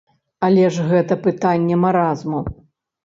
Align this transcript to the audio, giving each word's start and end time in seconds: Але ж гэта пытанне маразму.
Але 0.47 0.63
ж 0.77 0.87
гэта 0.91 1.17
пытанне 1.27 1.75
маразму. 1.85 2.39